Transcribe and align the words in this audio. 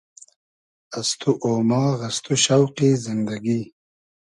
از 0.99 1.07
تو 1.19 1.31
اۉماغ 1.49 1.97
از 2.09 2.17
تو 2.23 2.33
شۆقی 2.45 2.91
زیندئگی 3.03 3.61